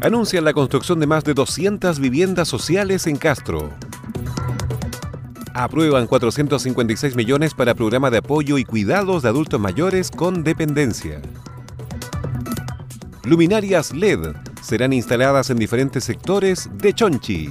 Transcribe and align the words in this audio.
Anuncian 0.00 0.44
la 0.44 0.52
construcción 0.52 1.00
de 1.00 1.08
más 1.08 1.24
de 1.24 1.34
200 1.34 1.98
viviendas 1.98 2.46
sociales 2.46 3.08
en 3.08 3.16
Castro. 3.16 3.72
Aprueban 5.54 6.06
456 6.06 7.16
millones 7.16 7.52
para 7.52 7.74
programa 7.74 8.08
de 8.08 8.18
apoyo 8.18 8.58
y 8.58 8.64
cuidados 8.64 9.24
de 9.24 9.28
adultos 9.28 9.58
mayores 9.58 10.12
con 10.12 10.44
dependencia. 10.44 11.20
Luminarias 13.24 13.92
LED 13.92 14.36
serán 14.62 14.92
instaladas 14.92 15.50
en 15.50 15.56
diferentes 15.56 16.04
sectores 16.04 16.70
de 16.74 16.92
Chonchi. 16.92 17.50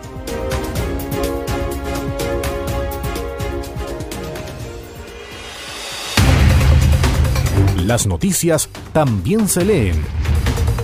Las 7.91 8.07
noticias 8.07 8.69
también 8.93 9.49
se 9.49 9.65
leen 9.65 10.01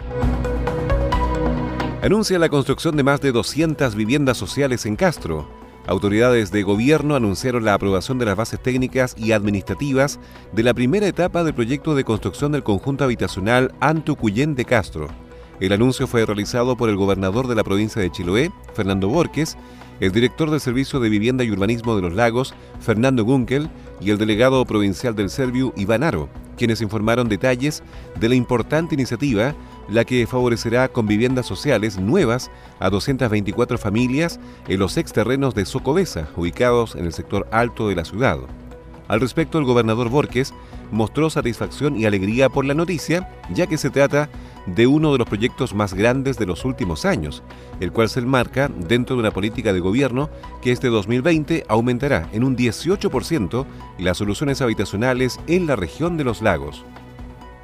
Anuncia 2.01 2.39
la 2.39 2.49
construcción 2.49 2.97
de 2.97 3.03
más 3.03 3.21
de 3.21 3.33
200 3.33 3.95
viviendas 3.95 4.39
sociales 4.39 4.87
en 4.87 4.97
Castro. 4.97 5.47
Autoridades 5.87 6.53
de 6.53 6.63
gobierno 6.63 7.17
anunciaron 7.17 7.67
la 7.67 7.75
aprobación 7.75 8.19
de 8.19 8.25
las 8.25 8.37
bases 8.37 8.63
técnicas 8.63 9.15
y 9.19 9.33
administrativas 9.33 10.21
de 10.55 10.63
la 10.63 10.73
primera 10.73 11.07
etapa 11.07 11.45
del 11.45 11.53
proyecto 11.53 11.95
de 11.95 12.05
construcción 12.05 12.53
del 12.53 12.63
conjunto 12.63 13.05
habitacional 13.05 13.75
Antucuyén 13.81 14.55
de 14.55 14.65
Castro. 14.65 15.09
El 15.63 15.73
anuncio 15.73 16.09
fue 16.09 16.27
realizado 16.27 16.77
por 16.77 16.91
el 16.91 16.97
gobernador 16.97 17.47
de 17.47 17.55
la 17.55 17.63
provincia 17.63 18.03
de 18.03 18.11
Chiloé, 18.11 18.51
Fernando 18.75 19.09
Borges, 19.09 19.57
el 20.01 20.11
director 20.11 20.51
del 20.51 20.59
Servicio 20.59 20.99
de 20.99 21.09
Vivienda 21.09 21.45
y 21.45 21.53
Urbanismo 21.53 21.95
de 21.95 22.03
los 22.03 22.15
Lagos, 22.15 22.53
Fernando 22.81 23.23
Gunkel, 23.23 23.71
y 24.01 24.11
el 24.11 24.19
delegado 24.19 24.65
provincial 24.65 25.15
del 25.15 25.31
Serviu, 25.31 25.73
Iván 25.77 26.03
Aro, 26.03 26.29
quienes 26.57 26.81
informaron 26.81 27.29
detalles 27.29 27.85
de 28.19 28.29
la 28.29 28.35
importante 28.35 28.97
iniciativa, 28.97 29.55
la 29.89 30.05
que 30.05 30.27
favorecerá 30.27 30.89
con 30.89 31.07
viviendas 31.07 31.47
sociales 31.47 31.97
nuevas 31.97 32.51
a 32.81 32.91
224 32.91 33.79
familias 33.79 34.41
en 34.67 34.81
los 34.81 34.97
exterrenos 34.97 35.55
de 35.55 35.65
Socobesa, 35.65 36.29
ubicados 36.37 36.97
en 36.97 37.05
el 37.05 37.13
sector 37.13 37.47
alto 37.53 37.87
de 37.89 37.95
la 37.95 38.05
ciudad. 38.05 38.39
Al 39.07 39.21
respecto, 39.21 39.59
el 39.59 39.65
gobernador 39.65 40.09
Borges 40.09 40.55
mostró 40.91 41.31
satisfacción 41.31 41.97
y 41.97 42.05
alegría 42.05 42.49
por 42.49 42.65
la 42.65 42.75
noticia, 42.75 43.29
ya 43.53 43.67
que 43.67 43.79
se 43.79 43.91
trata 43.91 44.29
de 44.67 44.87
uno 44.87 45.13
de 45.13 45.19
los 45.19 45.29
proyectos 45.29 45.75
más 45.75 45.95
grandes 45.95 46.39
de 46.39 46.47
los 46.47 46.65
últimos 46.65 47.05
años, 47.05 47.43
el 47.81 47.93
cual 47.93 48.09
se 48.09 48.21
enmarca 48.21 48.69
dentro 48.69 49.17
de 49.17 49.21
una 49.21 49.31
política 49.31 49.73
de 49.73 49.81
gobierno 49.81 50.31
que 50.61 50.73
este 50.73 50.89
2020 50.89 51.65
aumentará 51.69 52.29
en 52.33 52.45
un 52.45 52.57
18% 52.57 53.67
las 53.99 54.19
soluciones 54.19 54.61
habitacionales 54.61 55.41
en 55.47 55.67
la 55.67 55.77
región 55.77 56.17
de 56.17 56.25
los 56.25 56.43
lagos. 56.43 56.85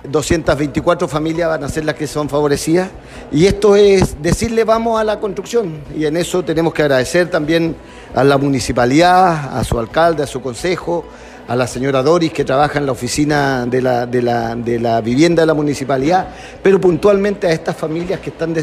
224 0.04 1.09
familias 1.09 1.48
van 1.48 1.64
a 1.64 1.69
ser 1.69 1.84
las 1.84 1.97
que 1.97 2.06
son 2.06 2.28
favorecidas 2.28 2.88
y 3.32 3.47
esto 3.47 3.75
es 3.75 4.22
decirle 4.22 4.62
vamos 4.62 5.00
a 5.00 5.04
la 5.04 5.19
construcción 5.19 5.80
y 5.97 6.04
en 6.04 6.16
eso 6.16 6.44
tenemos 6.44 6.72
que 6.72 6.82
agradecer 6.82 7.28
también 7.28 7.75
a 8.15 8.22
la 8.22 8.38
municipalidad, 8.38 9.59
a 9.59 9.65
su 9.65 9.78
alcalde, 9.78 10.22
a 10.22 10.26
su 10.26 10.41
consejo, 10.41 11.04
a 11.48 11.56
la 11.56 11.66
señora 11.66 12.03
Doris 12.03 12.31
que 12.31 12.44
trabaja 12.44 12.78
en 12.78 12.84
la 12.84 12.92
oficina 12.92 13.64
de 13.66 13.81
la, 13.81 14.06
de 14.06 14.22
la, 14.22 15.00
vivienda 15.00 15.42
de 15.42 15.47
la 15.47 15.54
municipalidad, 15.54 16.28
pero 16.62 16.78
puntualmente 16.78 17.47
a 17.47 17.53
estas 17.53 17.75
familias 17.75 18.20
que 18.20 18.31
están 18.31 18.54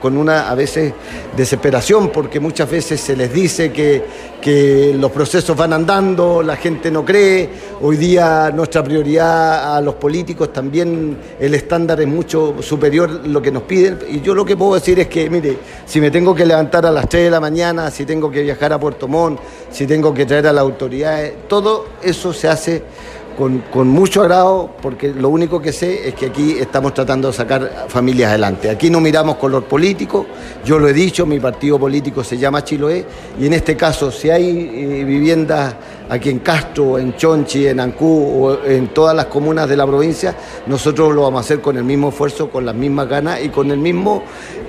con 0.00 0.16
una 0.16 0.50
a 0.50 0.54
veces 0.54 0.94
desesperación 1.36 2.10
porque 2.10 2.40
muchas 2.40 2.70
veces 2.70 3.00
se 3.00 3.14
les 3.16 3.32
dice 3.32 3.70
que, 3.70 4.02
que 4.40 4.94
los 4.98 5.10
procesos 5.10 5.54
van 5.56 5.74
andando, 5.74 6.42
la 6.42 6.56
gente 6.56 6.90
no 6.90 7.04
cree, 7.04 7.50
hoy 7.82 7.96
día 7.96 8.50
nuestra 8.54 8.82
prioridad 8.82 9.76
a 9.76 9.80
los 9.80 9.94
políticos 9.96 10.52
también 10.52 11.18
el 11.38 11.54
estándar 11.54 12.00
es 12.00 12.08
mucho 12.08 12.56
superior 12.62 13.26
lo 13.26 13.42
que 13.42 13.50
nos 13.50 13.64
piden. 13.64 13.98
Y 14.08 14.20
yo 14.20 14.34
lo 14.34 14.44
que 14.44 14.56
puedo 14.56 14.74
decir 14.74 14.98
es 15.00 15.08
que, 15.08 15.28
mire, 15.28 15.58
si 15.84 16.00
me 16.00 16.10
tengo 16.10 16.34
que 16.34 16.46
levantar 16.46 16.86
a 16.86 16.90
las 16.90 17.08
3 17.08 17.24
de 17.24 17.30
la 17.30 17.40
mañana, 17.40 17.90
si 17.90 18.04
tengo 18.04 18.30
que 18.30 18.42
viajar 18.42 18.72
a 18.72 18.80
Puerto 18.80 19.06
Montt, 19.06 19.40
si 19.70 19.86
tengo 19.86 20.12
que 20.12 20.26
traer 20.26 20.46
a 20.46 20.52
las 20.52 20.62
autoridades, 20.62 21.34
todo 21.48 21.86
eso 22.02 22.21
eso 22.22 22.32
se 22.32 22.46
hace 22.46 22.82
con, 23.36 23.88
mucho 23.88 24.20
agrado 24.20 24.70
porque 24.80 25.08
lo 25.08 25.28
único 25.28 25.60
que 25.60 25.72
sé 25.72 26.06
es 26.06 26.14
que 26.14 26.26
aquí 26.26 26.52
estamos 26.52 26.94
tratando 26.94 27.28
de 27.28 27.34
sacar 27.34 27.86
familias 27.88 28.28
adelante. 28.28 28.70
Aquí 28.70 28.90
no 28.90 29.00
miramos 29.00 29.36
color 29.36 29.64
político, 29.64 30.26
yo 30.64 30.78
lo 30.78 30.86
he 30.86 30.92
dicho, 30.92 31.26
mi 31.26 31.40
partido 31.40 31.80
político 31.80 32.22
se 32.22 32.38
llama 32.38 32.62
Chiloé 32.62 33.04
y 33.40 33.46
en 33.46 33.54
este 33.54 33.76
caso 33.76 34.12
si 34.12 34.30
hay 34.30 34.46
eh, 34.48 35.04
viviendas 35.04 35.74
aquí 36.08 36.30
en 36.30 36.38
Castro, 36.38 36.96
en 36.96 37.16
Chonchi, 37.16 37.66
en 37.66 37.80
Ancú 37.80 38.44
o 38.44 38.64
en 38.64 38.88
todas 38.88 39.16
las 39.16 39.26
comunas 39.26 39.68
de 39.68 39.76
la 39.76 39.84
provincia, 39.84 40.36
nosotros 40.68 41.12
lo 41.12 41.22
vamos 41.22 41.38
a 41.38 41.40
hacer 41.40 41.60
con 41.60 41.76
el 41.76 41.82
mismo 41.82 42.10
esfuerzo, 42.10 42.50
con 42.50 42.64
las 42.64 42.74
mismas 42.76 43.08
ganas 43.08 43.42
y 43.42 43.48
con 43.48 43.68
el 43.72 43.78
mismo 43.78 44.22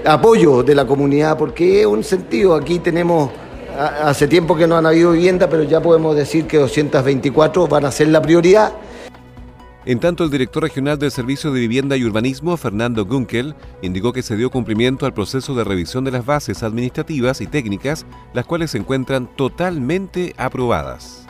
apoyo 0.04 0.64
de 0.64 0.74
la 0.74 0.86
comunidad 0.86 1.38
porque 1.38 1.82
es 1.82 1.86
un 1.86 2.04
sentido, 2.04 2.56
aquí 2.56 2.80
tenemos 2.80 3.30
Hace 3.78 4.28
tiempo 4.28 4.56
que 4.56 4.68
no 4.68 4.78
han 4.78 4.86
habido 4.86 5.12
vivienda, 5.12 5.50
pero 5.50 5.64
ya 5.64 5.82
podemos 5.82 6.16
decir 6.16 6.46
que 6.46 6.58
224 6.58 7.68
van 7.68 7.86
a 7.86 7.92
ser 7.92 8.10
la 8.10 8.22
prioridad. 8.22 8.74
En 9.86 10.00
tanto, 10.00 10.24
el 10.24 10.32
director 10.32 10.64
regional 10.64 10.98
del 10.98 11.12
Servicio 11.12 11.52
de 11.52 11.60
Vivienda 11.60 11.98
y 11.98 12.06
Urbanismo, 12.06 12.56
Fernando 12.56 13.06
Gunkel, 13.06 13.54
indicó 13.82 14.14
que 14.14 14.22
se 14.22 14.38
dio 14.38 14.50
cumplimiento 14.50 15.06
al 15.06 15.14
proceso 15.14 15.56
de 15.56 15.64
revisión 15.64 16.06
de 16.06 16.12
las 16.12 16.26
bases 16.26 16.64
administrativas 16.64 17.42
y 17.42 17.48
técnicas, 17.48 18.06
las 18.34 18.46
cuales 18.46 18.72
se 18.72 18.78
encuentran 18.78 19.28
totalmente 19.36 20.34
aprobadas. 20.38 21.26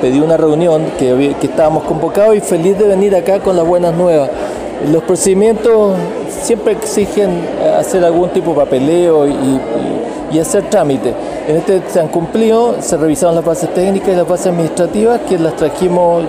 Pedí 0.00 0.20
una 0.20 0.36
reunión 0.36 0.86
que, 0.98 1.34
estábamos 1.42 1.82
convocados 1.84 2.36
y 2.36 2.40
feliz 2.40 2.78
de 2.78 2.86
venir 2.86 3.14
acá 3.14 3.40
con 3.40 3.56
las 3.56 3.66
buenas 3.66 3.94
nuevas. 3.94 4.30
Los 4.90 5.02
procedimientos 5.02 5.98
siempre 6.42 6.72
exigen 6.72 7.44
hacer 7.78 8.04
algún 8.04 8.30
tipo 8.30 8.50
de 8.50 8.56
papeleo 8.56 9.26
y 9.26 9.60
y 10.32 10.38
hacer 10.38 10.68
trámite. 10.68 11.14
En 11.48 11.56
este 11.56 11.80
se 11.88 11.98
han 11.98 12.08
cumplido, 12.08 12.74
se 12.82 12.98
revisaron 12.98 13.34
las 13.34 13.42
bases 13.42 13.72
técnicas 13.72 14.10
y 14.10 14.16
las 14.16 14.28
bases 14.28 14.48
administrativas 14.48 15.22
que 15.26 15.38
las 15.38 15.56
trajimos 15.56 16.24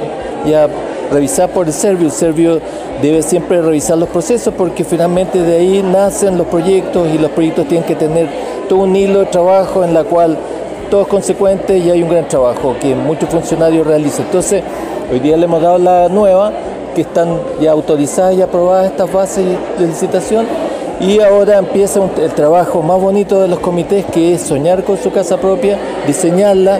ya 0.48 0.69
revisadas 1.12 1.51
por 1.51 1.68
el 1.68 1.74
Servio. 1.74 2.06
El 2.06 2.13
Servio 2.13 2.62
debe 3.01 3.21
siempre 3.21 3.62
revisar 3.62 3.98
los 3.98 4.07
procesos 4.07 4.54
porque 4.57 4.86
finalmente 4.86 5.42
de 5.42 5.57
ahí 5.57 5.83
nacen 5.83 6.38
los 6.38 6.48
proyectos 6.48 7.10
y 7.13 7.18
los 7.18 7.31
proyectos 7.31 7.68
tienen 7.68 7.86
que 7.86 7.95
tener 7.95 8.30
todo 8.69 8.80
un 8.80 8.95
hilo 8.95 9.19
de 9.19 9.25
trabajo 9.25 9.83
en 9.83 9.94
la 9.94 10.06
cual 10.06 10.38
todo 10.89 11.01
es 11.01 11.07
consecuente 11.10 11.77
y 11.77 11.92
hay 11.92 12.01
un 12.01 12.07
gran 12.07 12.30
trabajo 12.30 12.77
que 12.80 12.95
muchos 12.95 13.27
funcionarios 13.27 13.86
realizan. 13.86 14.25
Entonces, 14.25 14.63
hoy 15.12 15.19
día 15.19 15.36
le 15.36 15.44
hemos 15.44 15.62
dado 15.62 15.80
la 15.80 16.07
nueva, 16.07 16.54
que 16.95 17.01
están 17.01 17.42
ya 17.60 17.72
autorizadas 17.72 18.36
y 18.36 18.42
aprobadas 18.42 18.86
estas 18.86 19.12
bases 19.12 19.45
de 19.77 19.86
licitación 19.86 20.45
y 21.00 21.19
ahora 21.22 21.57
empieza 21.60 22.01
el 22.22 22.34
trabajo 22.34 22.81
más 22.81 23.00
bonito 23.00 23.42
de 23.42 23.48
los 23.48 23.60
comités, 23.60 24.06
que 24.06 24.34
es 24.34 24.42
soñar 24.42 24.84
con 24.84 24.98
su 24.98 25.12
casa 25.12 25.38
propia, 25.38 25.78
diseñarla, 26.06 26.80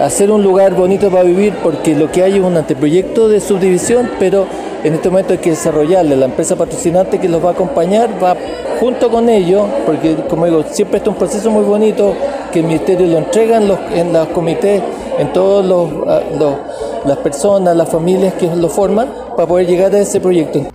hacer 0.00 0.30
un 0.30 0.42
lugar 0.42 0.74
bonito 0.74 1.10
para 1.10 1.22
vivir, 1.22 1.54
porque 1.62 1.94
lo 1.94 2.10
que 2.10 2.22
hay 2.22 2.34
es 2.36 2.42
un 2.42 2.56
anteproyecto 2.56 3.28
de 3.28 3.40
subdivisión, 3.40 4.10
pero 4.18 4.46
en 4.82 4.94
este 4.94 5.08
momento 5.08 5.32
hay 5.32 5.38
que 5.38 5.50
desarrollarle. 5.50 6.16
La 6.16 6.26
empresa 6.26 6.56
patrocinante 6.56 7.18
que 7.18 7.28
los 7.28 7.42
va 7.42 7.50
a 7.50 7.52
acompañar 7.52 8.10
va 8.22 8.36
junto 8.78 9.10
con 9.10 9.30
ellos, 9.30 9.66
porque 9.86 10.16
como 10.28 10.44
digo, 10.44 10.64
siempre 10.70 10.98
está 10.98 11.08
un 11.08 11.16
proceso 11.16 11.50
muy 11.50 11.64
bonito 11.64 12.12
que 12.52 12.60
el 12.60 12.66
Ministerio 12.66 13.06
lo 13.06 13.18
entrega 13.18 13.56
en 13.56 13.68
los, 13.68 13.78
en 13.94 14.12
los 14.12 14.28
comités, 14.28 14.82
en 15.18 15.32
todas 15.32 15.64
ah, 16.06 16.20
las 17.06 17.16
personas, 17.18 17.74
las 17.74 17.88
familias 17.88 18.34
que 18.34 18.46
lo 18.54 18.68
forman, 18.68 19.08
para 19.36 19.48
poder 19.48 19.66
llegar 19.66 19.94
a 19.94 20.00
ese 20.00 20.20
proyecto. 20.20 20.73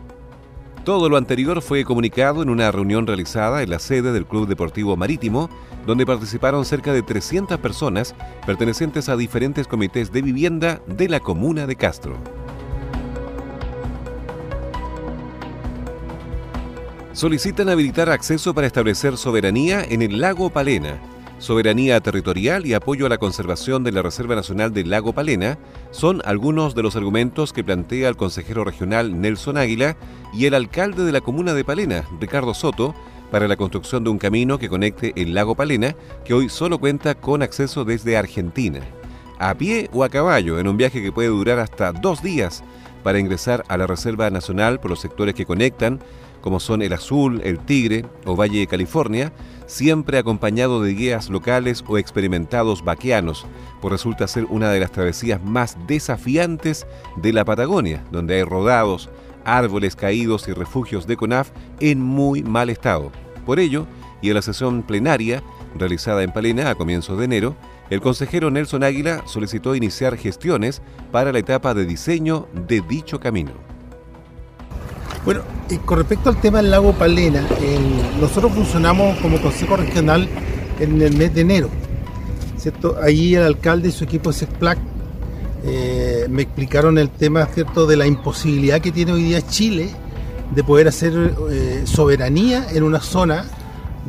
Todo 0.90 1.08
lo 1.08 1.18
anterior 1.18 1.62
fue 1.62 1.84
comunicado 1.84 2.42
en 2.42 2.50
una 2.50 2.72
reunión 2.72 3.06
realizada 3.06 3.62
en 3.62 3.70
la 3.70 3.78
sede 3.78 4.12
del 4.12 4.26
Club 4.26 4.48
Deportivo 4.48 4.98
Marítimo, 4.98 5.48
donde 5.86 6.04
participaron 6.04 6.66
cerca 6.66 6.92
de 6.92 7.04
300 7.04 7.60
personas 7.60 8.16
pertenecientes 8.44 9.08
a 9.08 9.16
diferentes 9.16 9.68
comités 9.68 10.12
de 10.12 10.24
vivienda 10.24 10.82
de 10.88 11.08
la 11.08 11.20
comuna 11.20 11.68
de 11.68 11.76
Castro. 11.76 12.18
Solicitan 17.14 17.70
habilitar 17.70 18.10
acceso 18.10 18.56
para 18.56 18.66
establecer 18.66 19.16
soberanía 19.16 19.84
en 19.84 20.02
el 20.02 20.20
lago 20.20 20.50
Palena 20.50 21.00
soberanía 21.40 22.02
territorial 22.02 22.66
y 22.66 22.74
apoyo 22.74 23.06
a 23.06 23.10
la 23.10 23.18
conservación 23.18 23.84
de 23.84 23.94
la 23.94 24.02
Reserva 24.02 24.36
Nacional 24.36 24.74
del 24.74 24.90
Lago 24.90 25.14
Palena 25.14 25.58
son 25.90 26.22
algunos 26.26 26.76
de 26.76 26.84
los 26.84 26.96
argumentos 26.98 27.54
que 27.54 27.64
plantea 27.64 28.10
el 28.10 28.18
consejero 28.18 28.66
regional 28.66 29.20
Nelson 29.20 29.58
Águila 29.58 29.96
y 30.34 30.46
el 30.46 30.54
alcalde 30.54 31.06
de 31.06 31.14
la 31.14 31.22
comuna 31.22 31.54
de 31.54 31.64
Palena, 31.64 32.04
Ricardo 32.20 32.54
Soto, 32.54 32.94
para 33.32 33.48
la 33.48 33.56
construcción 33.56 34.04
de 34.04 34.10
un 34.10 34.18
camino 34.18 34.60
que 34.60 34.70
conecte 34.70 35.14
el 35.16 35.34
lago 35.34 35.56
Palena, 35.56 35.96
que 36.26 36.34
hoy 36.34 36.50
solo 36.50 36.78
cuenta 36.78 37.16
con 37.16 37.42
acceso 37.42 37.86
desde 37.86 38.18
Argentina, 38.18 38.82
a 39.40 39.56
pie 39.56 39.90
o 39.94 40.04
a 40.04 40.10
caballo, 40.10 40.60
en 40.60 40.68
un 40.68 40.78
viaje 40.78 41.02
que 41.02 41.12
puede 41.12 41.30
durar 41.30 41.60
hasta 41.60 41.94
dos 41.94 42.22
días 42.22 42.64
para 43.04 43.20
ingresar 43.20 43.64
a 43.68 43.78
la 43.78 43.88
Reserva 43.88 44.30
Nacional 44.30 44.80
por 44.80 44.92
los 44.92 45.00
sectores 45.00 45.36
que 45.36 45.46
conectan 45.46 46.00
como 46.42 46.60
son 46.60 46.82
el 46.82 46.94
Azul, 46.94 47.42
el 47.44 47.60
Tigre 47.60 48.06
o 48.26 48.36
Valle 48.36 48.60
de 48.60 48.68
California, 48.68 49.34
siempre 49.66 50.18
acompañado 50.18 50.82
de 50.82 50.94
guías 50.94 51.30
locales 51.30 51.84
o 51.88 51.98
experimentados 51.98 52.84
vaqueanos, 52.84 53.46
pues 53.82 53.92
resulta 53.92 54.28
ser 54.28 54.46
una 54.46 54.72
de 54.72 54.80
las 54.80 54.92
travesías 54.92 55.44
más 55.44 55.78
desafiantes 55.88 56.88
de 57.18 57.34
la 57.34 57.46
Patagonia, 57.46 58.04
donde 58.12 58.36
hay 58.36 58.44
rodados, 58.44 59.10
árboles 59.46 59.96
caídos 59.96 60.48
y 60.48 60.54
refugios 60.54 61.08
de 61.08 61.18
CONAF 61.18 61.52
en 61.80 62.00
muy 62.00 62.44
mal 62.44 62.70
estado. 62.70 63.12
Por 63.46 63.60
ello, 63.60 63.86
y 64.22 64.30
en 64.30 64.36
la 64.36 64.42
sesión 64.42 64.84
plenaria 64.84 65.44
realizada 65.76 66.24
en 66.24 66.32
Palena 66.32 66.70
a 66.70 66.76
comienzos 66.76 67.18
de 67.18 67.26
enero, 67.26 67.56
el 67.90 68.02
consejero 68.02 68.52
Nelson 68.52 68.84
Águila 68.84 69.24
solicitó 69.26 69.76
iniciar 69.76 70.18
gestiones 70.18 70.82
para 71.12 71.32
la 71.32 71.40
etapa 71.40 71.74
de 71.74 71.86
diseño 71.86 72.48
de 72.68 72.82
dicho 72.82 73.20
camino. 73.20 73.52
Bueno, 75.26 75.42
con 75.86 75.98
respecto 75.98 76.30
al 76.30 76.40
tema 76.40 76.60
del 76.62 76.72
lago 76.72 76.94
Palena, 76.94 77.46
nosotros 78.20 78.54
funcionamos 78.54 79.18
como 79.20 79.42
Consejo 79.42 79.76
Regional 79.76 80.28
en 80.80 81.02
el 81.02 81.16
mes 81.18 81.34
de 81.34 81.42
enero. 81.42 81.70
¿cierto? 82.60 82.98
Ahí 83.02 83.36
el 83.36 83.44
alcalde 83.44 83.90
y 83.90 83.92
su 83.92 84.04
equipo 84.04 84.32
de 84.32 84.38
SECPLAC 84.38 84.78
eh, 85.64 86.28
me 86.30 86.44
explicaron 86.44 86.98
el 86.98 87.10
tema 87.10 87.46
¿cierto? 87.48 87.88
de 87.88 87.98
la 87.98 88.06
imposibilidad 88.06 88.80
que 88.82 88.92
tiene 88.92 89.14
hoy 89.14 89.24
día 89.24 89.42
Chile 89.42 89.90
de 90.54 90.64
poder 90.64 90.88
hacer 90.88 91.14
eh, 91.52 91.82
soberanía 91.86 92.68
en 92.72 92.84
una 92.84 93.00
zona 93.00 93.46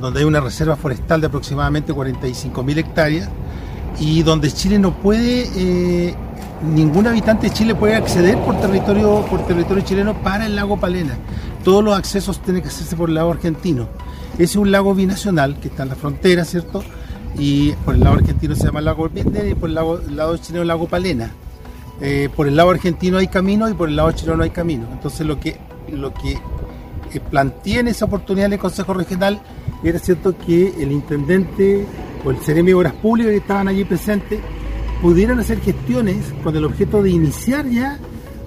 donde 0.01 0.21
hay 0.21 0.25
una 0.25 0.41
reserva 0.41 0.77
forestal 0.77 1.21
de 1.21 1.27
aproximadamente 1.27 1.93
45.000 1.93 2.79
hectáreas 2.79 3.29
y 3.99 4.23
donde 4.23 4.51
Chile 4.53 4.79
no 4.79 4.93
puede 4.93 5.49
eh, 5.57 6.15
ningún 6.63 7.07
habitante 7.07 7.49
de 7.49 7.55
Chile 7.55 7.75
puede 7.75 7.97
acceder 7.97 8.39
por 8.39 8.61
territorio, 8.61 9.25
por 9.29 9.47
territorio 9.47 9.83
chileno 9.85 10.15
para 10.23 10.47
el 10.47 10.57
lago 10.57 10.79
Palena. 10.79 11.17
Todos 11.65 11.83
los 11.83 11.97
accesos 11.97 12.41
tienen 12.41 12.63
que 12.63 12.69
hacerse 12.69 12.97
por 12.97 13.09
el 13.09 13.15
lado 13.15 13.31
argentino. 13.31 13.89
es 14.39 14.57
un 14.57 14.71
lago 14.71 14.95
binacional 14.95 15.59
que 15.61 15.69
está 15.69 15.83
en 15.83 15.91
la 15.91 15.95
frontera, 15.95 16.45
¿cierto? 16.45 16.83
Y 17.39 17.73
por 17.85 17.95
el 17.95 18.01
lado 18.01 18.17
argentino 18.17 18.55
se 18.55 18.65
llama 18.65 18.81
lago 18.81 19.09
Binder 19.09 19.49
y 19.49 19.55
por 19.55 19.69
el 19.69 19.75
lado, 19.75 20.01
lado 20.09 20.37
chileno 20.37 20.63
el 20.63 20.69
lago 20.69 20.87
Palena. 20.87 21.31
Eh, 22.01 22.31
por 22.35 22.49
el 22.49 22.57
lado 22.57 22.71
argentino 22.71 23.19
hay 23.19 23.29
camino 23.29 23.69
y 23.69 23.75
por 23.75 23.89
el 23.89 23.97
lado 23.97 24.13
chileno 24.13 24.39
no 24.39 24.45
hay 24.45 24.51
camino. 24.51 24.87
Entonces 24.93 25.27
lo 25.27 25.39
que, 25.39 25.59
lo 25.93 26.13
que 26.15 26.33
eh, 26.33 27.21
planteé 27.31 27.81
en 27.81 27.89
esa 27.89 28.07
oportunidad 28.07 28.47
en 28.47 28.55
el 28.55 28.59
Consejo 28.59 28.95
Regional 28.95 29.41
era 29.83 29.99
cierto 29.99 30.37
que 30.37 30.75
el 30.81 30.93
intendente 30.93 31.87
o 32.25 32.31
el 32.31 32.39
Ceremi 32.39 32.73
Obras 32.73 32.95
Públicas 32.95 33.31
que 33.31 33.39
estaban 33.39 33.69
allí 33.69 33.85
presentes 33.85 34.41
pudieran 35.01 35.39
hacer 35.39 35.61
gestiones 35.61 36.33
con 36.43 36.57
el 36.57 36.65
objeto 36.65 37.03
de 37.03 37.11
iniciar 37.11 37.67
ya 37.69 37.99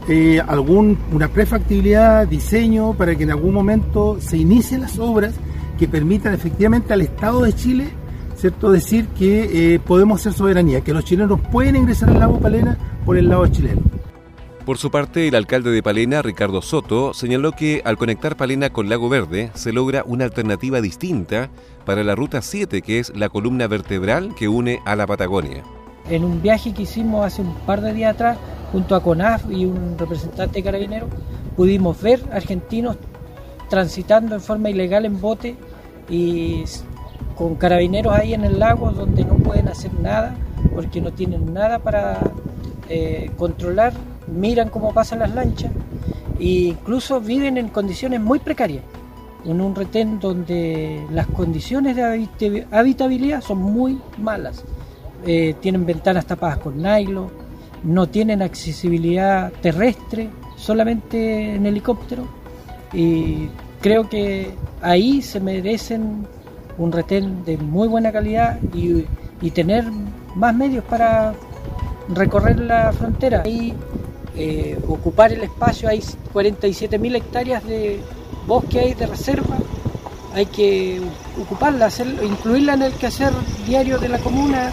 eh, 0.07 0.41
algún, 0.45 0.97
una 1.11 1.29
prefactibilidad, 1.29 2.27
diseño, 2.27 2.93
para 2.93 3.15
que 3.15 3.23
en 3.23 3.31
algún 3.31 3.53
momento 3.53 4.17
se 4.19 4.37
inicien 4.37 4.81
las 4.81 4.99
obras 4.99 5.33
que 5.79 5.87
permitan 5.87 6.33
efectivamente 6.33 6.93
al 6.93 7.01
Estado 7.01 7.43
de 7.43 7.53
Chile 7.53 7.87
¿cierto? 8.35 8.71
decir 8.71 9.07
que 9.17 9.75
eh, 9.75 9.79
podemos 9.79 10.21
ser 10.21 10.33
soberanía, 10.33 10.81
que 10.81 10.93
los 10.93 11.05
chilenos 11.05 11.39
pueden 11.51 11.77
ingresar 11.77 12.09
al 12.09 12.19
lago 12.19 12.39
Palena 12.39 12.77
por 13.05 13.17
el 13.17 13.29
lado 13.29 13.47
chileno. 13.47 13.81
Por 14.65 14.77
su 14.77 14.91
parte, 14.91 15.27
el 15.27 15.35
alcalde 15.35 15.71
de 15.71 15.83
Palena, 15.83 16.21
Ricardo 16.21 16.61
Soto, 16.61 17.13
señaló 17.13 17.51
que 17.51 17.81
al 17.83 17.97
conectar 17.97 18.37
Palena 18.37 18.69
con 18.69 18.87
Lago 18.87 19.09
Verde 19.09 19.51
se 19.55 19.73
logra 19.73 20.03
una 20.05 20.23
alternativa 20.23 20.79
distinta 20.79 21.49
para 21.85 22.01
la 22.05 22.15
Ruta 22.15 22.41
7, 22.41 22.81
que 22.81 22.99
es 22.99 23.13
la 23.13 23.27
columna 23.27 23.67
vertebral 23.67 24.33
que 24.35 24.47
une 24.47 24.79
a 24.85 24.95
la 24.95 25.05
Patagonia. 25.05 25.63
En 26.09 26.23
un 26.23 26.41
viaje 26.41 26.73
que 26.73 26.83
hicimos 26.83 27.25
hace 27.25 27.41
un 27.41 27.53
par 27.65 27.81
de 27.81 27.93
días 27.93 28.13
atrás 28.13 28.37
junto 28.71 28.95
a 28.95 29.03
CONAF 29.03 29.51
y 29.51 29.65
un 29.65 29.97
representante 29.97 30.59
de 30.59 30.63
carabineros, 30.63 31.09
pudimos 31.57 32.01
ver 32.01 32.21
argentinos 32.31 32.95
transitando 33.69 34.35
en 34.35 34.41
forma 34.41 34.69
ilegal 34.69 35.05
en 35.05 35.19
bote 35.19 35.57
y 36.09 36.63
con 37.35 37.55
carabineros 37.55 38.13
ahí 38.15 38.33
en 38.33 38.45
el 38.45 38.59
lago 38.59 38.91
donde 38.91 39.25
no 39.25 39.35
pueden 39.35 39.67
hacer 39.67 39.93
nada 39.95 40.37
porque 40.73 41.01
no 41.01 41.11
tienen 41.11 41.53
nada 41.53 41.79
para 41.79 42.31
eh, 42.89 43.29
controlar, 43.37 43.93
miran 44.27 44.69
cómo 44.69 44.93
pasan 44.93 45.19
las 45.19 45.33
lanchas 45.33 45.71
e 46.39 46.45
incluso 46.45 47.19
viven 47.21 47.57
en 47.57 47.69
condiciones 47.69 48.19
muy 48.19 48.39
precarias, 48.39 48.83
en 49.45 49.61
un 49.61 49.75
retén 49.75 50.19
donde 50.19 51.05
las 51.11 51.27
condiciones 51.27 51.95
de 51.95 52.65
habitabilidad 52.71 53.41
son 53.41 53.59
muy 53.59 53.99
malas. 54.17 54.63
Eh, 55.25 55.55
tienen 55.61 55.85
ventanas 55.85 56.25
tapadas 56.25 56.57
con 56.57 56.81
nylon, 56.81 57.29
no 57.83 58.07
tienen 58.07 58.41
accesibilidad 58.41 59.51
terrestre, 59.61 60.29
solamente 60.57 61.55
en 61.55 61.65
helicóptero. 61.65 62.27
Y 62.93 63.47
creo 63.81 64.09
que 64.09 64.51
ahí 64.81 65.21
se 65.21 65.39
merecen 65.39 66.27
un 66.77 66.91
retén 66.91 67.43
de 67.45 67.57
muy 67.57 67.87
buena 67.87 68.11
calidad 68.11 68.59
y, 68.73 69.05
tener 69.51 69.83
más 70.35 70.55
medios 70.55 70.85
para 70.85 71.33
recorrer 72.07 72.59
la 72.61 72.93
frontera 72.93 73.45
y 73.45 73.73
eh, 74.35 74.77
ocupar 74.87 75.31
el 75.31 75.41
espacio. 75.41 75.89
Hay 75.89 75.99
47.000 75.99 77.15
hectáreas 77.15 77.63
de 77.65 77.99
bosque 78.47 78.79
ahí 78.79 78.93
de 78.93 79.07
reserva. 79.07 79.57
Hay 80.33 80.47
que 80.47 81.01
ocuparla, 81.39 81.89
incluirla 82.23 82.73
en 82.73 82.81
el 82.83 82.93
quehacer 82.93 83.31
diario 83.67 83.99
de 83.99 84.09
la 84.09 84.17
comuna 84.19 84.71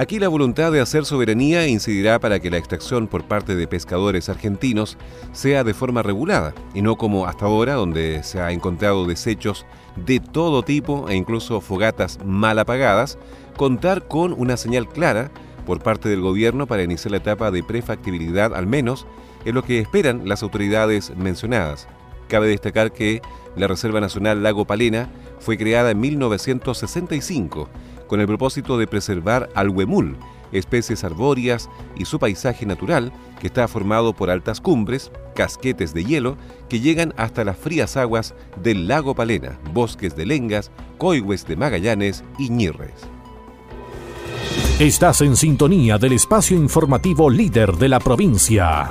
Aquí 0.00 0.18
la 0.18 0.28
voluntad 0.28 0.72
de 0.72 0.80
hacer 0.80 1.04
soberanía 1.04 1.66
incidirá 1.66 2.20
para 2.20 2.40
que 2.40 2.48
la 2.48 2.56
extracción 2.56 3.06
por 3.06 3.24
parte 3.24 3.54
de 3.54 3.68
pescadores 3.68 4.30
argentinos 4.30 4.96
sea 5.32 5.62
de 5.62 5.74
forma 5.74 6.02
regulada 6.02 6.54
y 6.72 6.80
no 6.80 6.96
como 6.96 7.26
hasta 7.26 7.44
ahora 7.44 7.74
donde 7.74 8.22
se 8.22 8.40
ha 8.40 8.50
encontrado 8.50 9.04
desechos 9.04 9.66
de 9.96 10.18
todo 10.18 10.62
tipo 10.62 11.10
e 11.10 11.16
incluso 11.16 11.60
fogatas 11.60 12.18
mal 12.24 12.58
apagadas, 12.58 13.18
contar 13.58 14.08
con 14.08 14.32
una 14.32 14.56
señal 14.56 14.88
clara 14.88 15.30
por 15.66 15.82
parte 15.82 16.08
del 16.08 16.20
gobierno 16.20 16.66
para 16.66 16.82
iniciar 16.82 17.12
la 17.12 17.18
etapa 17.18 17.50
de 17.50 17.62
prefactibilidad 17.62 18.54
al 18.54 18.66
menos 18.66 19.06
es 19.44 19.54
lo 19.54 19.62
que 19.62 19.78
esperan 19.78 20.28
las 20.28 20.42
autoridades 20.42 21.14
mencionadas. 21.16 21.88
Cabe 22.28 22.48
destacar 22.48 22.92
que 22.92 23.22
la 23.56 23.66
Reserva 23.66 24.00
Nacional 24.00 24.42
Lago 24.42 24.66
Palena 24.66 25.10
fue 25.40 25.58
creada 25.58 25.90
en 25.90 26.00
1965 26.00 27.68
con 28.06 28.20
el 28.20 28.26
propósito 28.26 28.76
de 28.76 28.86
preservar 28.86 29.48
al 29.54 29.68
huemul, 29.70 30.16
especies 30.52 31.04
arbóreas 31.04 31.70
y 31.96 32.04
su 32.04 32.18
paisaje 32.18 32.66
natural, 32.66 33.12
que 33.40 33.46
está 33.46 33.68
formado 33.68 34.12
por 34.14 34.30
altas 34.30 34.60
cumbres, 34.60 35.12
casquetes 35.34 35.94
de 35.94 36.04
hielo 36.04 36.36
que 36.68 36.80
llegan 36.80 37.14
hasta 37.16 37.44
las 37.44 37.56
frías 37.56 37.96
aguas 37.96 38.34
del 38.62 38.88
lago 38.88 39.14
Palena, 39.14 39.58
bosques 39.72 40.16
de 40.16 40.26
lengas, 40.26 40.70
coigües 40.98 41.46
de 41.46 41.56
Magallanes 41.56 42.24
y 42.38 42.50
ñirres. 42.50 43.19
Estás 44.80 45.20
en 45.20 45.36
sintonía 45.36 45.98
del 45.98 46.14
espacio 46.14 46.56
informativo 46.56 47.28
líder 47.28 47.76
de 47.76 47.90
la 47.90 48.00
provincia. 48.00 48.90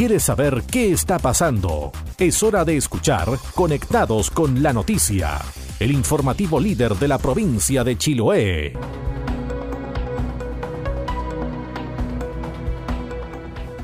¿Quieres 0.00 0.22
saber 0.22 0.62
qué 0.62 0.92
está 0.92 1.18
pasando? 1.18 1.92
Es 2.16 2.42
hora 2.42 2.64
de 2.64 2.74
escuchar 2.74 3.28
Conectados 3.54 4.30
con 4.30 4.62
la 4.62 4.72
Noticia, 4.72 5.38
el 5.78 5.90
informativo 5.90 6.58
líder 6.58 6.94
de 6.94 7.06
la 7.06 7.18
provincia 7.18 7.84
de 7.84 7.98
Chiloé. 7.98 8.72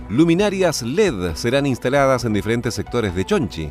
Luminarias 0.08 0.80
LED 0.80 1.34
serán 1.34 1.66
instaladas 1.66 2.24
en 2.24 2.32
diferentes 2.32 2.72
sectores 2.72 3.14
de 3.14 3.26
Chonchi. 3.26 3.70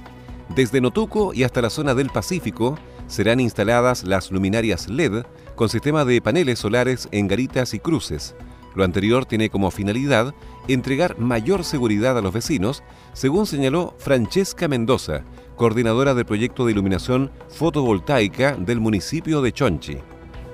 Desde 0.55 0.81
Notuco 0.81 1.33
y 1.33 1.45
hasta 1.45 1.63
la 1.63 1.71
zona 1.71 1.95
del 1.95 2.11
Pacífico 2.11 2.77
serán 3.07 3.39
instaladas 3.39 4.03
las 4.03 4.29
luminarias 4.29 4.87
LED 4.87 5.23
con 5.55 5.67
sistema 5.67 6.05
de 6.05 6.21
paneles 6.21 6.59
solares 6.59 7.09
en 7.11 7.27
garitas 7.27 7.73
y 7.73 7.79
cruces. 7.79 8.35
Lo 8.75 8.83
anterior 8.83 9.25
tiene 9.25 9.49
como 9.49 9.71
finalidad 9.71 10.33
entregar 10.67 11.17
mayor 11.17 11.63
seguridad 11.63 12.17
a 12.17 12.21
los 12.21 12.33
vecinos, 12.33 12.83
según 13.13 13.45
señaló 13.45 13.95
Francesca 13.97 14.67
Mendoza, 14.67 15.21
coordinadora 15.55 16.13
del 16.13 16.25
proyecto 16.25 16.65
de 16.65 16.73
iluminación 16.73 17.31
fotovoltaica 17.49 18.55
del 18.57 18.79
municipio 18.79 19.41
de 19.41 19.53
Chonchi. 19.53 19.97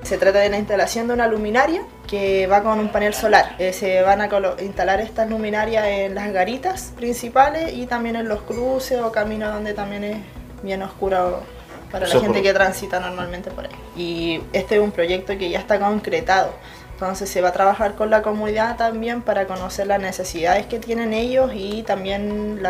Se 0.04 0.18
trata 0.18 0.40
de 0.40 0.50
la 0.50 0.58
instalación 0.58 1.08
de 1.08 1.14
una 1.14 1.28
luminaria 1.28 1.84
que 2.08 2.48
va 2.48 2.64
con 2.64 2.80
un 2.80 2.90
panel 2.90 3.14
solar. 3.14 3.56
Eh, 3.60 3.72
se 3.72 4.02
van 4.02 4.22
a 4.22 4.30
instalar 4.62 5.00
estas 5.00 5.30
luminarias 5.30 5.88
en 5.88 6.16
las 6.16 6.32
garitas 6.32 6.94
principales 6.96 7.74
y 7.74 7.86
también 7.86 8.16
en 8.16 8.28
los 8.28 8.42
cruces 8.42 9.00
o 9.00 9.12
caminos 9.12 9.54
donde 9.54 9.74
también 9.74 10.04
es 10.04 10.18
bien 10.64 10.82
oscuro 10.82 11.44
para 11.92 12.08
la 12.08 12.20
gente 12.20 12.42
que 12.42 12.54
transita 12.54 13.00
normalmente 13.00 13.52
por 13.52 13.66
ahí. 13.66 13.72
Y 13.96 14.42
este 14.54 14.76
es 14.76 14.82
un 14.82 14.92
proyecto 14.92 15.38
que 15.38 15.50
ya 15.50 15.60
está 15.60 15.80
concretado. 15.80 16.54
Entonces 17.02 17.32
se 17.32 17.42
va 17.42 17.50
a 17.50 17.52
trabajar 17.52 17.96
con 17.96 18.12
la 18.12 18.22
comunidad 18.22 18.78
también 18.78 19.24
para 19.24 19.48
conocer 19.48 19.88
las 19.88 20.00
necesidades 20.00 20.68
que 20.68 20.78
tienen 20.78 21.14
ellos 21.14 21.50
y 21.52 21.82
también 21.82 22.62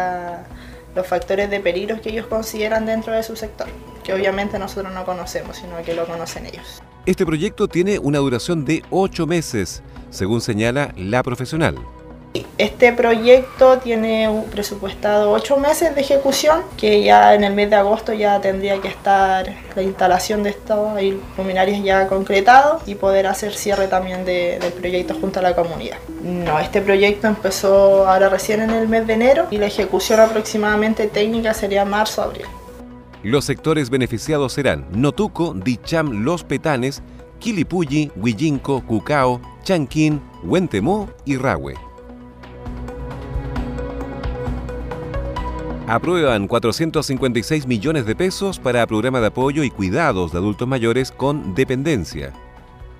los 0.96 1.06
factores 1.06 1.50
de 1.50 1.60
peligro 1.60 2.00
que 2.00 2.12
ellos 2.12 2.28
consideran 2.28 2.86
dentro 2.86 3.12
de 3.12 3.24
su 3.24 3.36
sector, 3.36 3.68
que 4.06 4.14
obviamente 4.14 4.58
nosotros 4.58 4.94
no 4.94 5.04
conocemos, 5.04 5.58
sino 5.58 5.84
que 5.84 5.94
lo 5.94 6.06
conocen 6.08 6.46
ellos. 6.46 6.82
Este 7.06 7.26
proyecto 7.26 7.68
tiene 7.68 8.00
una 8.00 8.20
duración 8.20 8.64
de 8.64 8.84
ocho 8.90 9.28
meses, 9.28 9.84
según 10.12 10.40
señala 10.40 10.94
la 10.96 11.24
profesional. 11.24 11.76
Este 12.58 12.94
proyecto 12.94 13.80
tiene 13.80 14.46
presupuestado 14.52 15.32
ocho 15.32 15.58
meses 15.58 15.94
de 15.96 16.02
ejecución, 16.02 16.62
que 16.78 17.04
ya 17.04 17.36
en 17.36 17.44
el 17.44 17.54
mes 17.54 17.70
de 17.70 17.76
agosto 17.76 18.14
ya 18.14 18.40
tendría 18.40 18.80
que 18.80 18.88
estar 18.88 19.54
la 19.76 19.82
instalación 19.82 20.44
de 20.44 20.52
estos 20.52 20.98
luminarias 21.38 21.84
ya 21.84 22.08
concretado 22.08 22.80
y 22.86 22.96
poder 22.96 23.28
hacer 23.28 23.54
cierre 23.54 23.88
también 23.88 24.24
del 24.24 24.72
proyecto 24.74 25.16
junto 25.20 25.40
a 25.40 25.44
la 25.44 25.56
comunidad. 25.56 25.98
No, 26.24 26.58
este 26.60 26.82
proyecto 26.82 27.28
empezó 27.28 28.08
ahora 28.08 28.30
recién 28.30 28.62
en 28.62 28.70
el 28.70 28.88
mes 28.88 29.08
de 29.08 29.14
enero 29.14 29.48
y 29.52 29.58
la 29.58 29.66
ejecución 29.66 30.20
aproximadamente 30.22 31.08
técnica 31.08 31.54
sería 31.54 31.84
marzo-abril. 31.84 32.46
Los 33.24 33.46
sectores 33.46 33.90
beneficiados 33.90 34.54
serán 34.54 34.88
Notuco, 34.94 35.54
Dicham, 35.54 36.24
Los 36.24 36.44
Petanes, 36.44 37.04
Quilipulli, 37.40 38.12
Huillinco, 38.16 38.86
Cucao, 38.86 39.42
Chanquín, 39.64 40.22
Huentemó 40.44 41.10
y 41.26 41.38
Rahue. 41.38 41.91
Aprueban 45.88 46.48
456 46.48 47.68
millones 47.68 48.06
de 48.06 48.16
pesos 48.16 48.60
para 48.60 48.86
programa 48.88 49.20
de 49.20 49.28
apoyo 49.28 49.64
y 49.64 49.70
cuidados 49.70 50.32
de 50.32 50.38
adultos 50.38 50.68
mayores 50.68 51.12
con 51.12 51.56
dependencia. 51.56 52.34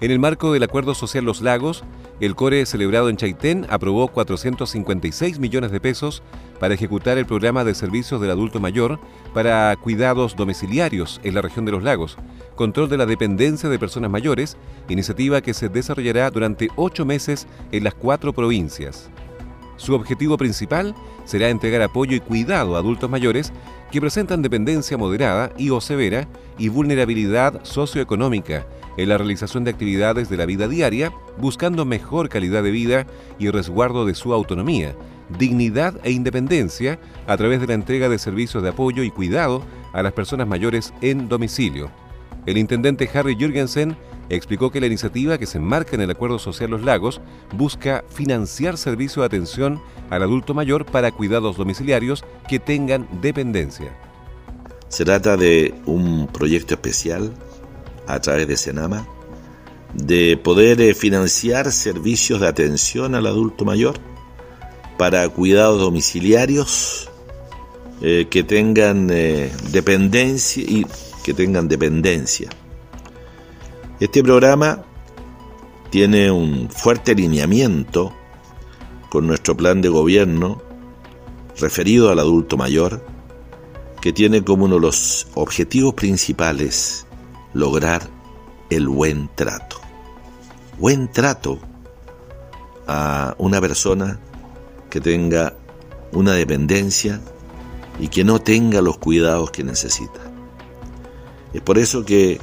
En 0.02 0.10
el 0.10 0.18
marco 0.18 0.52
del 0.52 0.64
Acuerdo 0.64 0.96
Social 0.96 1.24
Los 1.24 1.42
Lagos, 1.42 1.84
el 2.20 2.36
CORE 2.36 2.66
celebrado 2.66 3.08
en 3.10 3.18
Chaitén 3.18 3.68
aprobó 3.70 4.08
456 4.08 5.38
millones 5.38 5.72
de 5.72 5.80
pesos 5.80 6.24
para 6.60 6.74
ejecutar 6.74 7.20
el 7.20 7.28
programa 7.28 7.64
de 7.64 7.76
servicios 7.76 8.20
del 8.20 8.32
adulto 8.32 8.60
mayor 8.60 9.00
para 9.34 9.76
cuidados 9.76 10.36
domiciliarios 10.36 11.22
en 11.24 11.36
la 11.36 11.42
región 11.42 11.66
de 11.66 11.72
los 11.72 11.84
lagos, 11.84 12.18
control 12.56 12.90
de 12.90 12.98
la 12.98 13.06
dependencia 13.06 13.70
de 13.70 13.78
personas 13.78 14.10
mayores, 14.10 14.58
iniciativa 14.90 15.42
que 15.42 15.54
se 15.54 15.70
desarrollará 15.70 16.32
durante 16.32 16.70
ocho 16.76 17.06
meses 17.06 17.48
en 17.72 17.84
las 17.84 17.94
cuatro 17.94 18.34
provincias. 18.34 19.12
Su 19.82 19.96
objetivo 19.96 20.38
principal 20.38 20.94
será 21.26 21.50
entregar 21.50 21.82
apoyo 21.82 22.16
y 22.16 22.20
cuidado 22.20 22.76
a 22.76 22.80
adultos 22.80 23.10
mayores 23.10 23.52
que 23.92 24.00
presentan 24.00 24.44
dependencia 24.44 24.96
moderada 24.96 25.52
y 25.58 25.72
o 25.72 25.82
severa 25.82 26.28
y 26.60 26.70
vulnerabilidad 26.70 27.64
socioeconómica 27.64 28.68
en 28.98 29.10
la 29.10 29.18
realización 29.18 29.64
de 29.64 29.72
actividades 29.72 30.30
de 30.30 30.38
la 30.38 30.46
vida 30.46 30.68
diaria, 30.68 31.12
buscando 31.40 31.84
mejor 31.84 32.30
calidad 32.30 32.62
de 32.62 32.70
vida 32.70 33.08
y 33.40 33.50
resguardo 33.50 34.06
de 34.06 34.14
su 34.14 34.36
autonomía, 34.36 34.96
dignidad 35.40 35.96
e 36.04 36.12
independencia 36.12 37.00
a 37.26 37.36
través 37.36 37.60
de 37.60 37.66
la 37.66 37.74
entrega 37.74 38.08
de 38.08 38.20
servicios 38.20 38.62
de 38.62 38.70
apoyo 38.70 39.02
y 39.02 39.10
cuidado 39.10 39.64
a 39.94 40.04
las 40.04 40.14
personas 40.14 40.48
mayores 40.48 40.94
en 41.02 41.28
domicilio. 41.28 41.90
El 42.46 42.60
intendente 42.60 43.10
Harry 43.12 43.36
Jürgensen 43.36 43.98
explicó 44.36 44.72
que 44.72 44.80
la 44.80 44.88
iniciativa 44.88 45.38
que 45.38 45.46
se 45.46 45.58
enmarca 45.58 45.96
en 45.96 46.02
el 46.02 46.12
Acuerdo 46.12 46.40
Social 46.40 46.72
Los 46.72 46.84
Lagos 46.84 47.22
busca 47.54 48.04
financiar 48.10 48.78
servicios 48.78 49.18
de 49.24 49.26
atención 49.26 49.82
al 50.10 50.24
adulto 50.24 50.54
mayor 50.54 50.86
para 50.86 51.12
cuidados 51.12 51.58
domiciliarios 51.58 52.24
que 52.48 52.60
tengan 52.60 53.08
dependencia. 53.22 53.96
Se 54.90 55.06
trata 55.06 55.38
de 55.38 55.74
un 55.86 56.28
proyecto 56.28 56.74
especial 56.74 57.32
a 58.08 58.20
través 58.20 58.48
de 58.48 58.58
Senama 58.58 59.08
de 59.94 60.38
poder 60.38 60.82
eh, 60.82 60.94
financiar 60.94 61.72
servicios 61.72 62.40
de 62.42 62.48
atención 62.48 63.16
al 63.16 63.28
adulto 63.28 63.66
mayor 63.66 63.96
para 64.98 65.28
cuidados 65.30 65.80
domiciliarios 65.80 67.10
eh, 68.02 68.28
que 68.30 68.44
tengan 68.44 69.10
eh, 69.12 69.52
dependencia 69.72 70.64
y 70.64 70.86
que 71.24 71.34
tengan 71.34 71.68
dependencia. 71.68 72.50
Este 74.02 74.24
programa 74.24 74.84
tiene 75.92 76.32
un 76.32 76.72
fuerte 76.72 77.12
alineamiento 77.12 78.12
con 79.12 79.28
nuestro 79.28 79.56
plan 79.56 79.80
de 79.80 79.90
gobierno 79.90 80.60
referido 81.60 82.10
al 82.10 82.18
adulto 82.18 82.58
mayor, 82.58 83.06
que 84.02 84.12
tiene 84.12 84.44
como 84.44 84.66
uno 84.66 84.76
de 84.76 84.82
los 84.82 85.28
objetivos 85.36 85.94
principales 85.94 87.06
lograr 87.54 88.10
el 88.72 88.88
buen 88.88 89.30
trato. 89.36 89.80
Buen 90.80 91.12
trato 91.12 91.60
a 92.88 93.36
una 93.38 93.62
persona 93.62 94.20
que 94.90 95.00
tenga 95.00 95.54
una 96.12 96.34
dependencia 96.34 97.22
y 98.00 98.08
que 98.08 98.24
no 98.24 98.40
tenga 98.42 98.82
los 98.82 98.98
cuidados 98.98 99.52
que 99.52 99.64
necesita. 99.64 100.22
Es 101.54 101.62
por 101.62 101.78
eso 101.78 102.04
que 102.04 102.42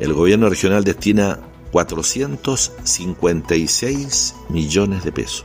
el 0.00 0.12
gobierno 0.12 0.48
regional 0.48 0.82
destina 0.84 1.38
456 1.72 4.34
millones 4.48 5.04
de 5.04 5.12
pesos 5.12 5.44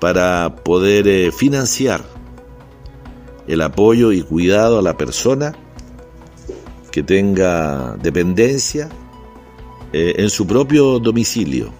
para 0.00 0.54
poder 0.62 1.08
eh, 1.08 1.32
financiar 1.32 2.04
el 3.48 3.62
apoyo 3.62 4.12
y 4.12 4.22
cuidado 4.22 4.78
a 4.78 4.82
la 4.82 4.96
persona 4.96 5.54
que 6.90 7.02
tenga 7.02 7.96
dependencia 7.96 8.88
eh, 9.92 10.14
en 10.18 10.28
su 10.28 10.46
propio 10.46 10.98
domicilio, 10.98 11.72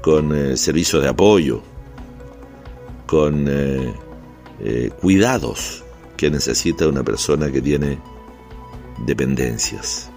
con 0.00 0.34
eh, 0.34 0.56
servicios 0.56 1.02
de 1.02 1.10
apoyo, 1.10 1.60
con 3.06 3.46
eh, 3.48 3.92
cuidados 5.00 5.84
que 6.16 6.30
necesita 6.30 6.88
una 6.88 7.02
persona 7.02 7.50
que 7.50 7.60
tiene 7.60 7.98
dependencias. 8.98 10.10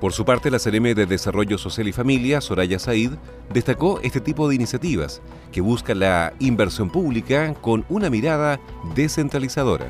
Por 0.00 0.12
su 0.12 0.24
parte, 0.24 0.50
la 0.50 0.60
CRM 0.60 0.94
de 0.94 1.06
Desarrollo 1.06 1.58
Social 1.58 1.88
y 1.88 1.92
Familia, 1.92 2.40
Soraya 2.40 2.78
Said, 2.78 3.12
destacó 3.52 3.98
este 4.02 4.20
tipo 4.20 4.48
de 4.48 4.54
iniciativas 4.54 5.20
que 5.50 5.60
buscan 5.60 5.98
la 5.98 6.32
inversión 6.38 6.88
pública 6.88 7.54
con 7.60 7.84
una 7.88 8.08
mirada 8.08 8.60
descentralizadora. 8.94 9.86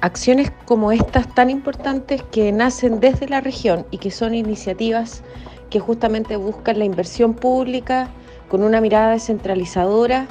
Acciones 0.00 0.52
como 0.64 0.92
estas 0.92 1.32
tan 1.34 1.50
importantes 1.50 2.22
que 2.30 2.52
nacen 2.52 3.00
desde 3.00 3.28
la 3.28 3.40
región 3.40 3.84
y 3.90 3.98
que 3.98 4.12
son 4.12 4.34
iniciativas 4.34 5.22
que 5.70 5.80
justamente 5.80 6.36
buscan 6.36 6.78
la 6.78 6.84
inversión 6.84 7.34
pública 7.34 8.10
con 8.48 8.62
una 8.62 8.80
mirada 8.80 9.10
descentralizadora 9.10 10.28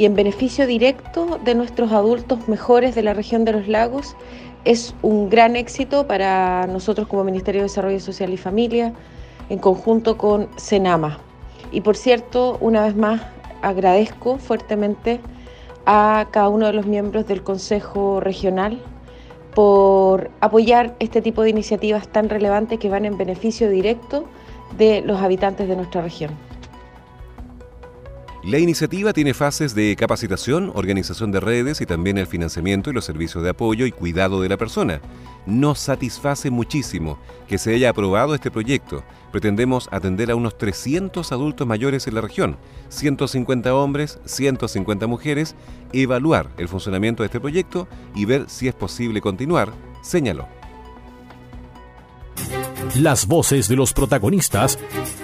y 0.00 0.06
en 0.06 0.14
beneficio 0.14 0.66
directo 0.66 1.38
de 1.44 1.54
nuestros 1.54 1.92
adultos 1.92 2.48
mejores 2.48 2.94
de 2.94 3.02
la 3.02 3.12
región 3.12 3.44
de 3.44 3.52
los 3.52 3.68
lagos 3.68 4.16
es 4.64 4.94
un 5.02 5.28
gran 5.28 5.56
éxito 5.56 6.06
para 6.06 6.66
nosotros 6.68 7.06
como 7.06 7.22
Ministerio 7.22 7.60
de 7.60 7.64
Desarrollo 7.64 8.00
Social 8.00 8.32
y 8.32 8.38
Familia, 8.38 8.94
en 9.50 9.58
conjunto 9.58 10.16
con 10.16 10.48
Senama. 10.56 11.18
Y 11.70 11.82
por 11.82 11.98
cierto, 11.98 12.56
una 12.62 12.86
vez 12.86 12.96
más 12.96 13.20
agradezco 13.60 14.38
fuertemente 14.38 15.20
a 15.84 16.28
cada 16.30 16.48
uno 16.48 16.68
de 16.68 16.72
los 16.72 16.86
miembros 16.86 17.26
del 17.26 17.42
Consejo 17.42 18.20
Regional 18.20 18.80
por 19.54 20.30
apoyar 20.40 20.96
este 20.98 21.20
tipo 21.20 21.42
de 21.42 21.50
iniciativas 21.50 22.08
tan 22.08 22.30
relevantes 22.30 22.78
que 22.78 22.88
van 22.88 23.04
en 23.04 23.18
beneficio 23.18 23.68
directo 23.68 24.24
de 24.78 25.02
los 25.02 25.20
habitantes 25.20 25.68
de 25.68 25.76
nuestra 25.76 26.00
región. 26.00 26.30
La 28.42 28.58
iniciativa 28.58 29.12
tiene 29.12 29.34
fases 29.34 29.74
de 29.74 29.94
capacitación, 29.96 30.72
organización 30.74 31.30
de 31.30 31.40
redes 31.40 31.82
y 31.82 31.86
también 31.86 32.16
el 32.16 32.26
financiamiento 32.26 32.88
y 32.88 32.94
los 32.94 33.04
servicios 33.04 33.44
de 33.44 33.50
apoyo 33.50 33.84
y 33.84 33.92
cuidado 33.92 34.40
de 34.40 34.48
la 34.48 34.56
persona. 34.56 35.02
Nos 35.44 35.78
satisface 35.78 36.50
muchísimo 36.50 37.18
que 37.46 37.58
se 37.58 37.74
haya 37.74 37.90
aprobado 37.90 38.34
este 38.34 38.50
proyecto. 38.50 39.04
Pretendemos 39.30 39.90
atender 39.92 40.30
a 40.30 40.36
unos 40.36 40.56
300 40.56 41.30
adultos 41.32 41.66
mayores 41.66 42.06
en 42.06 42.14
la 42.14 42.22
región, 42.22 42.56
150 42.88 43.74
hombres, 43.74 44.18
150 44.24 45.06
mujeres, 45.06 45.54
evaluar 45.92 46.48
el 46.56 46.68
funcionamiento 46.68 47.22
de 47.22 47.26
este 47.26 47.40
proyecto 47.40 47.88
y 48.14 48.24
ver 48.24 48.46
si 48.48 48.68
es 48.68 48.74
posible 48.74 49.20
continuar, 49.20 49.70
señaló. 50.00 50.48
Las 52.94 53.26
voces 53.26 53.68
de 53.68 53.76
los 53.76 53.92
protagonistas 53.92 54.78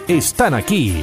están 0.07 0.53
aquí. 0.53 1.03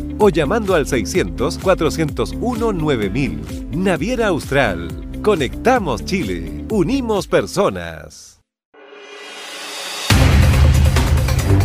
o 0.21 0.29
llamando 0.29 0.75
al 0.75 0.85
600-401-9000. 0.85 3.75
Naviera 3.75 4.27
Austral. 4.27 4.87
Conectamos 5.23 6.05
Chile. 6.05 6.63
Unimos 6.69 7.25
personas. 7.27 8.39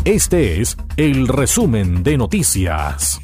Este 0.06 0.62
es 0.62 0.78
el 0.98 1.28
resumen 1.28 2.02
de 2.02 2.18
noticias. 2.18 3.20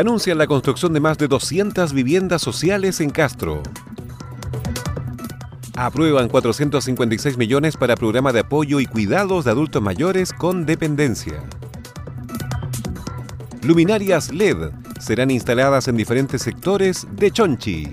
Anuncian 0.00 0.38
la 0.38 0.46
construcción 0.46 0.94
de 0.94 1.00
más 1.00 1.18
de 1.18 1.28
200 1.28 1.92
viviendas 1.92 2.40
sociales 2.40 3.00
en 3.02 3.10
Castro. 3.10 3.62
Aprueban 5.76 6.28
456 6.28 7.36
millones 7.36 7.76
para 7.76 7.96
programa 7.96 8.32
de 8.32 8.40
apoyo 8.40 8.80
y 8.80 8.86
cuidados 8.86 9.44
de 9.44 9.50
adultos 9.50 9.82
mayores 9.82 10.32
con 10.32 10.64
dependencia. 10.64 11.44
Luminarias 13.62 14.32
LED 14.32 14.70
serán 14.98 15.30
instaladas 15.30 15.86
en 15.86 15.98
diferentes 15.98 16.40
sectores 16.40 17.06
de 17.12 17.30
Chonchi. 17.30 17.92